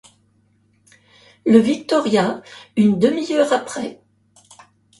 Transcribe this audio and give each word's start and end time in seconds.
Le 1.45 1.59
Victoria, 1.59 2.41
une 2.75 2.97
demi-heure 2.97 3.53
après 3.53 4.01